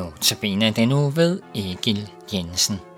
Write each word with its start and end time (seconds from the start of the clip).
Notabene 0.00 0.70
den 0.70 0.88
nu 0.88 1.10
ved 1.10 1.40
Egil 1.54 2.10
Jensen. 2.32 2.89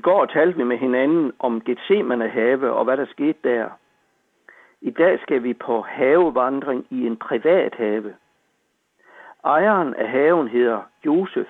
I 0.00 0.02
går 0.02 0.26
talte 0.26 0.56
vi 0.56 0.64
med 0.64 0.78
hinanden 0.78 1.32
om 1.38 1.60
Gethsemane 1.60 2.28
have 2.28 2.72
og 2.72 2.84
hvad 2.84 2.96
der 2.96 3.06
skete 3.06 3.38
der. 3.44 3.68
I 4.80 4.90
dag 4.90 5.20
skal 5.22 5.42
vi 5.42 5.54
på 5.54 5.80
havevandring 5.80 6.86
i 6.90 7.06
en 7.06 7.16
privat 7.16 7.74
have. 7.74 8.14
Ejeren 9.44 9.94
af 9.94 10.08
haven 10.08 10.48
hedder 10.48 10.82
Josef. 11.06 11.48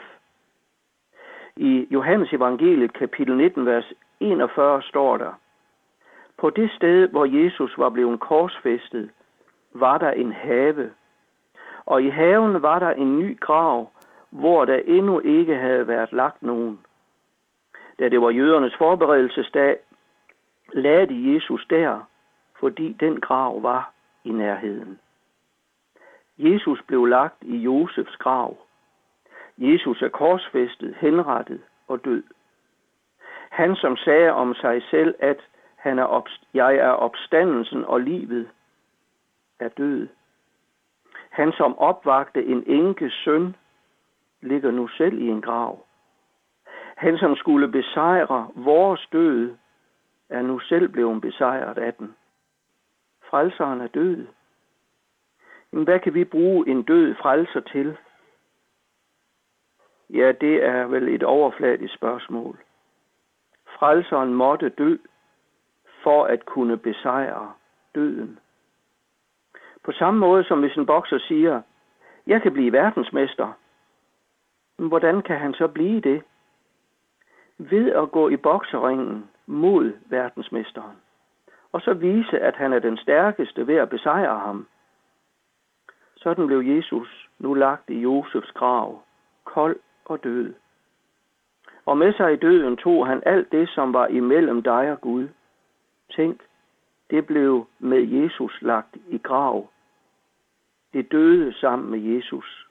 I 1.56 1.86
Johannes 1.90 2.32
evangeliet 2.32 2.92
kapitel 2.92 3.36
19, 3.36 3.66
vers 3.66 3.92
41 4.20 4.82
står 4.82 5.16
der, 5.16 5.32
På 6.38 6.50
det 6.50 6.70
sted, 6.70 7.08
hvor 7.08 7.24
Jesus 7.24 7.78
var 7.78 7.88
blevet 7.88 8.20
korsfæstet, 8.20 9.10
var 9.72 9.98
der 9.98 10.10
en 10.10 10.32
have, 10.32 10.90
og 11.86 12.02
i 12.02 12.08
haven 12.08 12.62
var 12.62 12.78
der 12.78 12.90
en 12.90 13.18
ny 13.18 13.40
grav, 13.40 13.90
hvor 14.30 14.64
der 14.64 14.80
endnu 14.86 15.20
ikke 15.20 15.56
havde 15.56 15.88
været 15.88 16.12
lagt 16.12 16.42
nogen 16.42 16.80
da 18.00 18.08
det 18.08 18.20
var 18.20 18.30
jødernes 18.30 18.74
forberedelsesdag, 18.76 19.78
lagde 20.72 21.06
de 21.06 21.34
Jesus 21.34 21.66
der, 21.70 22.00
fordi 22.60 22.92
den 22.92 23.20
grav 23.20 23.62
var 23.62 23.92
i 24.24 24.30
nærheden. 24.30 24.98
Jesus 26.38 26.82
blev 26.86 27.06
lagt 27.06 27.42
i 27.42 27.56
Josefs 27.56 28.16
grav. 28.16 28.56
Jesus 29.58 30.02
er 30.02 30.08
korsfæstet, 30.08 30.96
henrettet 31.00 31.60
og 31.88 32.04
død. 32.04 32.22
Han, 33.50 33.76
som 33.76 33.96
sagde 33.96 34.32
om 34.32 34.54
sig 34.54 34.82
selv, 34.90 35.14
at 35.18 35.40
han 35.76 35.98
er 35.98 36.06
opst- 36.06 36.46
jeg 36.54 36.76
er 36.76 36.90
opstandelsen 36.90 37.84
og 37.84 38.00
livet, 38.00 38.48
er 39.58 39.68
død. 39.68 40.08
Han, 41.30 41.52
som 41.52 41.78
opvagte 41.78 42.44
en 42.44 42.64
enkes 42.66 43.12
søn, 43.12 43.56
ligger 44.40 44.70
nu 44.70 44.88
selv 44.88 45.18
i 45.18 45.28
en 45.28 45.40
grav. 45.40 45.84
Han, 47.00 47.18
som 47.18 47.36
skulle 47.36 47.68
besejre 47.68 48.50
vores 48.54 49.08
død, 49.12 49.56
er 50.28 50.42
nu 50.42 50.58
selv 50.58 50.88
blevet 50.88 51.20
besejret 51.20 51.78
af 51.78 51.94
den. 51.94 52.14
Frelseren 53.30 53.80
er 53.80 53.86
død. 53.86 54.26
Men 55.70 55.84
hvad 55.84 56.00
kan 56.00 56.14
vi 56.14 56.24
bruge 56.24 56.68
en 56.68 56.82
død 56.82 57.14
frelser 57.14 57.60
til? 57.60 57.96
Ja, 60.10 60.32
det 60.32 60.64
er 60.64 60.86
vel 60.86 61.08
et 61.08 61.22
overfladisk 61.22 61.94
spørgsmål. 61.94 62.58
Frelseren 63.78 64.34
måtte 64.34 64.68
dø 64.68 64.96
for 66.02 66.24
at 66.24 66.44
kunne 66.44 66.76
besejre 66.76 67.52
døden. 67.94 68.38
På 69.84 69.92
samme 69.92 70.20
måde 70.20 70.44
som 70.44 70.60
hvis 70.60 70.76
en 70.76 70.86
bokser 70.86 71.18
siger, 71.18 71.62
jeg 72.26 72.42
kan 72.42 72.52
blive 72.52 72.72
verdensmester. 72.72 73.52
Men 74.78 74.88
hvordan 74.88 75.22
kan 75.22 75.38
han 75.38 75.54
så 75.54 75.68
blive 75.68 76.00
det? 76.00 76.22
Ved 77.62 77.92
at 77.92 78.10
gå 78.10 78.28
i 78.28 78.36
bokseringen 78.36 79.30
mod 79.46 79.92
verdensmesteren. 80.06 80.96
Og 81.72 81.80
så 81.80 81.94
vise, 81.94 82.38
at 82.38 82.56
han 82.56 82.72
er 82.72 82.78
den 82.78 82.96
stærkeste 82.96 83.66
ved 83.66 83.76
at 83.76 83.88
besejre 83.88 84.38
ham. 84.38 84.66
Sådan 86.16 86.46
blev 86.46 86.60
Jesus 86.60 87.28
nu 87.38 87.54
lagt 87.54 87.90
i 87.90 88.00
Josefs 88.00 88.50
grav, 88.52 89.02
kold 89.44 89.76
og 90.04 90.24
død. 90.24 90.54
Og 91.86 91.98
med 91.98 92.12
sig 92.12 92.32
i 92.32 92.36
døden 92.36 92.76
tog 92.76 93.06
han 93.06 93.22
alt 93.26 93.52
det, 93.52 93.68
som 93.68 93.92
var 93.92 94.06
imellem 94.06 94.62
dig 94.62 94.92
og 94.92 95.00
Gud. 95.00 95.28
Tænk, 96.10 96.40
det 97.10 97.26
blev 97.26 97.66
med 97.78 98.02
Jesus 98.02 98.62
lagt 98.62 98.96
i 99.08 99.18
grav. 99.18 99.68
Det 100.92 101.12
døde 101.12 101.52
sammen 101.52 101.90
med 101.90 101.98
Jesus. 101.98 102.66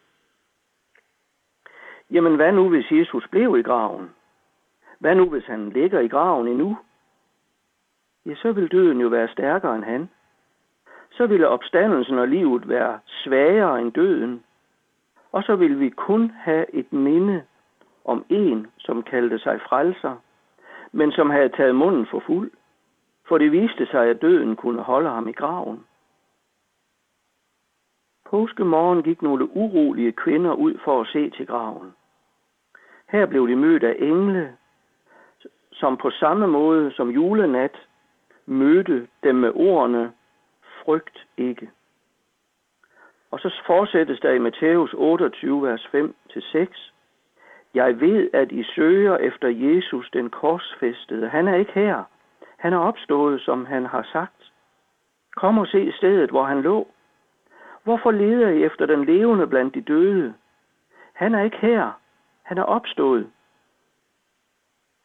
Jamen 2.11 2.35
hvad 2.35 2.51
nu, 2.51 2.69
hvis 2.69 2.91
Jesus 2.91 3.27
blev 3.31 3.57
i 3.57 3.61
graven? 3.61 4.09
Hvad 4.99 5.15
nu, 5.15 5.29
hvis 5.29 5.45
han 5.45 5.69
ligger 5.69 5.99
i 5.99 6.07
graven 6.07 6.47
endnu? 6.47 6.77
Ja, 8.25 8.35
så 8.35 8.51
vil 8.51 8.71
døden 8.71 9.01
jo 9.01 9.07
være 9.07 9.27
stærkere 9.27 9.75
end 9.75 9.83
han. 9.83 10.09
Så 11.11 11.27
ville 11.27 11.47
opstandelsen 11.47 12.19
og 12.19 12.27
livet 12.27 12.69
være 12.69 12.99
svagere 13.07 13.81
end 13.81 13.91
døden. 13.91 14.43
Og 15.31 15.43
så 15.43 15.55
vil 15.55 15.79
vi 15.79 15.89
kun 15.89 16.31
have 16.35 16.75
et 16.75 16.93
minde 16.93 17.43
om 18.05 18.25
en, 18.29 18.67
som 18.77 19.03
kaldte 19.03 19.39
sig 19.39 19.61
frelser, 19.61 20.15
men 20.91 21.11
som 21.11 21.29
havde 21.29 21.49
taget 21.49 21.75
munden 21.75 22.07
for 22.11 22.19
fuld, 22.19 22.51
for 23.27 23.37
det 23.37 23.51
viste 23.51 23.85
sig, 23.85 24.09
at 24.09 24.21
døden 24.21 24.55
kunne 24.55 24.81
holde 24.81 25.09
ham 25.09 25.27
i 25.27 25.31
graven. 25.31 25.85
Påskemorgen 28.29 29.03
gik 29.03 29.21
nogle 29.21 29.57
urolige 29.57 30.11
kvinder 30.11 30.53
ud 30.53 30.77
for 30.83 31.01
at 31.01 31.07
se 31.07 31.29
til 31.29 31.47
graven. 31.47 31.93
Her 33.07 33.25
blev 33.25 33.47
de 33.47 33.55
mødt 33.55 33.83
af 33.83 33.95
engle, 33.99 34.57
som 35.79 35.97
på 35.97 36.09
samme 36.09 36.47
måde 36.47 36.91
som 36.91 37.09
julenat 37.09 37.77
mødte 38.45 39.07
dem 39.23 39.35
med 39.35 39.51
ordene, 39.55 40.11
frygt 40.83 41.27
ikke. 41.37 41.69
Og 43.31 43.39
så 43.39 43.53
fortsættes 43.65 44.19
der 44.19 44.31
i 44.31 44.39
Matthæus 44.39 44.93
28, 44.93 45.63
vers 45.63 45.89
5-6. 45.95 46.91
Jeg 47.73 47.99
ved, 47.99 48.29
at 48.33 48.51
I 48.51 48.63
søger 48.63 49.17
efter 49.17 49.47
Jesus, 49.47 50.09
den 50.13 50.29
korsfæstede. 50.29 51.29
Han 51.29 51.47
er 51.47 51.55
ikke 51.55 51.71
her. 51.71 52.03
Han 52.57 52.73
er 52.73 52.77
opstået, 52.77 53.41
som 53.41 53.65
han 53.65 53.85
har 53.85 54.07
sagt. 54.11 54.51
Kom 55.35 55.57
og 55.57 55.67
se 55.67 55.91
stedet, 55.91 56.29
hvor 56.29 56.43
han 56.43 56.61
lå. 56.61 56.87
Hvorfor 57.83 58.11
leder 58.11 58.49
I 58.49 58.63
efter 58.63 58.85
den 58.85 59.05
levende 59.05 59.47
blandt 59.47 59.75
de 59.75 59.81
døde? 59.81 60.33
Han 61.13 61.35
er 61.35 61.43
ikke 61.43 61.57
her. 61.57 61.91
Han 62.43 62.57
er 62.57 62.63
opstået. 62.63 63.31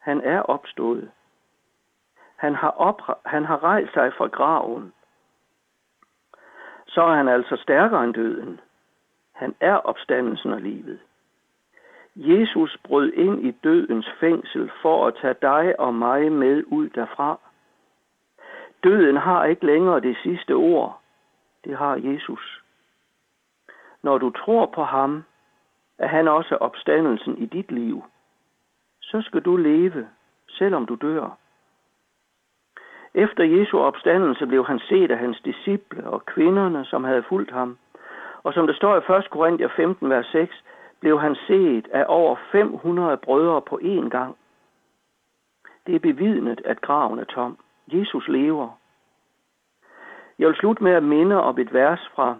Han 0.05 0.21
er 0.21 0.41
opstået. 0.41 1.11
Han 2.35 2.55
har, 2.55 2.71
opre- 2.71 3.21
han 3.25 3.45
har 3.45 3.63
rejst 3.63 3.93
sig 3.93 4.13
fra 4.13 4.27
graven. 4.27 4.93
Så 6.87 7.01
er 7.01 7.15
han 7.15 7.27
altså 7.27 7.55
stærkere 7.55 8.03
end 8.03 8.13
døden. 8.13 8.59
Han 9.31 9.55
er 9.59 9.75
opstandelsen 9.75 10.53
og 10.53 10.61
livet. 10.61 10.99
Jesus 12.15 12.77
brød 12.83 13.11
ind 13.13 13.45
i 13.45 13.51
dødens 13.51 14.09
fængsel 14.19 14.71
for 14.81 15.07
at 15.07 15.15
tage 15.21 15.35
dig 15.41 15.79
og 15.79 15.93
mig 15.93 16.31
med 16.31 16.63
ud 16.67 16.89
derfra. 16.89 17.39
Døden 18.83 19.17
har 19.17 19.45
ikke 19.45 19.65
længere 19.65 20.01
det 20.01 20.17
sidste 20.23 20.51
ord. 20.51 21.01
Det 21.63 21.77
har 21.77 21.95
Jesus. 21.95 22.63
Når 24.03 24.17
du 24.17 24.29
tror 24.29 24.65
på 24.65 24.83
ham, 24.83 25.23
er 25.97 26.07
han 26.07 26.27
også 26.27 26.55
opstandelsen 26.55 27.37
i 27.37 27.45
dit 27.45 27.71
liv. 27.71 28.03
Så 29.05 29.21
skal 29.21 29.41
du 29.41 29.55
leve, 29.55 30.07
selvom 30.47 30.85
du 30.85 30.95
dør. 30.95 31.37
Efter 33.13 33.43
Jesu 33.43 33.79
opstandelse 33.79 34.47
blev 34.47 34.65
han 34.65 34.79
set 34.79 35.11
af 35.11 35.17
hans 35.17 35.41
disciple 35.41 36.03
og 36.03 36.25
kvinderne, 36.25 36.85
som 36.85 37.03
havde 37.03 37.23
fulgt 37.23 37.51
ham. 37.51 37.77
Og 38.43 38.53
som 38.53 38.67
det 38.67 38.75
står 38.75 38.95
i 38.95 39.17
1. 39.17 39.29
Korinther 39.29 39.69
15, 39.75 40.09
vers 40.09 40.25
6, 40.25 40.63
blev 40.99 41.19
han 41.19 41.35
set 41.35 41.87
af 41.91 42.05
over 42.07 42.35
500 42.51 43.17
brødre 43.17 43.61
på 43.61 43.79
én 43.83 44.09
gang. 44.09 44.37
Det 45.87 45.95
er 45.95 45.99
bevidnet, 45.99 46.61
at 46.65 46.81
graven 46.81 47.19
er 47.19 47.23
tom. 47.23 47.57
Jesus 47.87 48.27
lever. 48.27 48.69
Jeg 50.39 50.47
vil 50.47 50.55
slutte 50.55 50.83
med 50.83 50.91
at 50.91 51.03
minde 51.03 51.43
om 51.43 51.59
et 51.59 51.73
vers 51.73 52.09
fra 52.15 52.37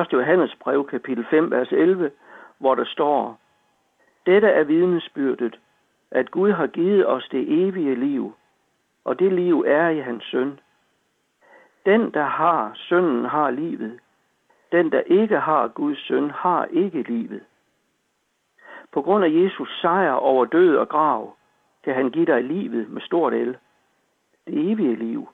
1. 0.00 0.12
Johannes 0.12 0.56
brev, 0.60 0.86
kapitel 0.86 1.26
5, 1.30 1.50
vers 1.50 1.72
11, 1.72 2.10
hvor 2.58 2.74
der 2.74 2.84
står, 2.84 3.39
dette 4.30 4.48
er 4.48 4.64
vidnesbyrdet, 4.64 5.60
at 6.10 6.30
Gud 6.30 6.52
har 6.52 6.66
givet 6.66 7.06
os 7.06 7.28
det 7.32 7.68
evige 7.68 7.94
liv, 7.94 8.34
og 9.04 9.18
det 9.18 9.32
liv 9.32 9.64
er 9.66 9.88
i 9.88 9.98
hans 9.98 10.24
søn. 10.24 10.60
Den, 11.86 12.10
der 12.14 12.24
har 12.24 12.72
sønnen, 12.74 13.24
har 13.24 13.50
livet. 13.50 14.00
Den, 14.72 14.92
der 14.92 15.00
ikke 15.00 15.38
har 15.38 15.68
Guds 15.68 16.06
søn, 16.06 16.30
har 16.30 16.64
ikke 16.64 17.02
livet. 17.02 17.40
På 18.92 19.02
grund 19.02 19.24
af 19.24 19.30
Jesus 19.30 19.80
sejr 19.80 20.12
over 20.12 20.44
død 20.44 20.76
og 20.76 20.88
grav, 20.88 21.36
kan 21.84 21.94
han 21.94 22.10
give 22.10 22.26
dig 22.26 22.44
livet 22.44 22.90
med 22.90 23.02
stort 23.02 23.34
el. 23.34 23.56
Det 24.46 24.72
evige 24.72 24.96
liv. 24.96 25.28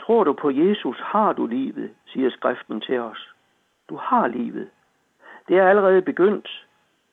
Tror 0.00 0.24
du 0.24 0.32
på 0.32 0.50
Jesus, 0.50 1.00
har 1.00 1.32
du 1.32 1.46
livet, 1.46 1.90
siger 2.06 2.30
skriften 2.30 2.80
til 2.80 3.00
os. 3.00 3.34
Du 3.88 3.96
har 3.96 4.26
livet. 4.26 4.70
Det 5.48 5.58
er 5.58 5.68
allerede 5.68 6.02
begyndt, 6.02 6.65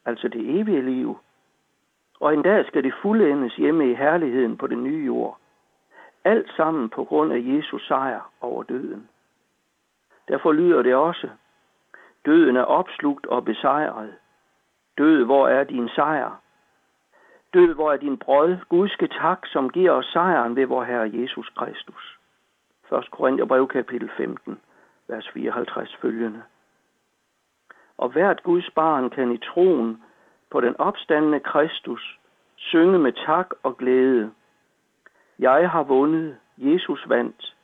altså 0.06 0.28
det 0.28 0.60
evige 0.60 0.82
liv. 0.82 1.18
Og 2.20 2.34
en 2.34 2.42
dag 2.42 2.66
skal 2.66 2.84
det 2.84 2.94
fuldendes 3.02 3.56
hjemme 3.56 3.92
i 3.92 3.96
herligheden 3.96 4.58
på 4.58 4.68
den 4.68 4.84
nye 4.84 5.06
jord. 5.06 5.38
Alt 6.24 6.52
sammen 6.58 6.90
på 6.90 7.04
grund 7.04 7.34
af 7.34 7.42
Jesus 7.44 7.88
sejr 7.88 8.32
over 8.42 8.64
døden. 8.64 9.10
Derfor 10.28 10.52
lyder 10.52 10.82
det 10.82 10.96
også, 10.96 11.30
døden 12.26 12.56
er 12.58 12.64
opslugt 12.64 13.26
og 13.26 13.46
besejret. 13.46 14.16
Død, 14.98 15.26
hvor 15.26 15.48
er 15.48 15.64
din 15.64 15.90
sejr? 15.90 16.42
Død, 17.54 17.74
hvor 17.74 17.92
er 17.92 17.98
din 17.98 18.18
brød? 18.18 18.58
Gudske 18.70 19.08
tak, 19.08 19.46
som 19.46 19.70
giver 19.70 19.92
os 19.92 20.06
sejren 20.06 20.56
ved 20.56 20.66
vor 20.66 20.84
Herre 20.84 21.12
Jesus 21.14 21.50
Kristus. 21.50 22.20
1. 22.92 23.12
Korintherbrev 23.12 23.68
kapitel 23.68 24.10
15, 24.18 24.62
vers 25.08 25.30
54 25.34 25.96
følgende. 26.02 26.44
Og 27.98 28.10
hvert 28.10 28.44
Guds 28.44 28.70
barn 28.70 29.10
kan 29.10 29.32
i 29.32 29.38
troen 29.38 30.04
på 30.52 30.62
den 30.62 30.76
opstandende 30.80 31.40
Kristus 31.40 32.20
synge 32.56 33.00
med 33.00 33.14
tak 33.26 33.50
og 33.64 33.78
glæde. 33.78 34.32
Jeg 35.40 35.70
har 35.70 35.84
vundet, 35.84 36.38
Jesus 36.58 37.10
vandt. 37.10 37.56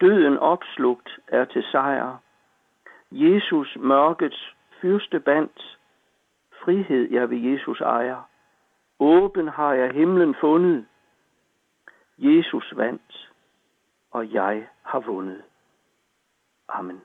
Døden 0.00 0.38
opslugt 0.38 1.18
er 1.28 1.44
til 1.44 1.64
sejr. 1.70 2.16
Jesus 3.10 3.76
mørkets 3.80 4.54
fyrste 4.80 5.20
bandt. 5.20 5.78
Frihed 6.64 7.10
jeg 7.10 7.30
ved 7.30 7.38
Jesus 7.38 7.80
ejer. 7.80 8.28
Åben 8.98 9.48
har 9.48 9.72
jeg 9.72 9.92
himlen 9.92 10.34
fundet. 10.40 10.86
Jesus 12.18 12.72
vandt, 12.76 13.32
og 14.10 14.32
jeg 14.32 14.68
har 14.82 15.00
vundet. 15.00 15.42
Amen. 16.68 17.00